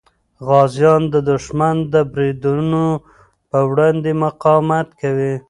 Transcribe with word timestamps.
غازیان 0.47 1.01
د 1.13 1.15
دښمن 1.29 1.75
د 1.93 1.95
بریدونو 2.11 2.85
په 3.49 3.57
وړاندې 3.69 4.11
مقاومت 4.23 4.87
کوي. 5.01 5.33